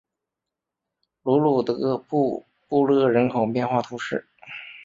[1.21, 4.27] 卢鲁德布布勒人口变化图示